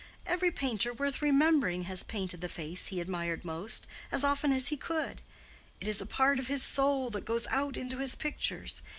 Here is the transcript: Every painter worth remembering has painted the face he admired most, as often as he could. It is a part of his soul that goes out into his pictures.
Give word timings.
Every 0.25 0.49
painter 0.49 0.93
worth 0.93 1.21
remembering 1.21 1.83
has 1.83 2.01
painted 2.01 2.41
the 2.41 2.49
face 2.49 2.87
he 2.87 2.99
admired 2.99 3.45
most, 3.45 3.85
as 4.11 4.23
often 4.23 4.51
as 4.51 4.69
he 4.69 4.75
could. 4.75 5.21
It 5.79 5.87
is 5.87 6.01
a 6.01 6.07
part 6.07 6.39
of 6.39 6.47
his 6.47 6.63
soul 6.63 7.11
that 7.11 7.23
goes 7.23 7.45
out 7.51 7.77
into 7.77 7.99
his 7.99 8.15
pictures. 8.15 8.81